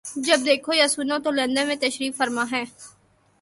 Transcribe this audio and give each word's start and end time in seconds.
جب 0.15 0.39
دیکھو 0.45 0.73
یا 0.73 0.87
سنو 0.87 1.17
تو 1.23 1.31
لندن 1.31 1.67
میں 1.67 1.75
تشریف 1.75 2.17
فرما 2.17 2.45
ہیں۔ 2.51 2.65